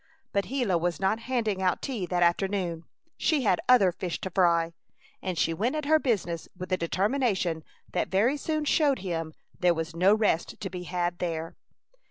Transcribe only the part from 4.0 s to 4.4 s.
to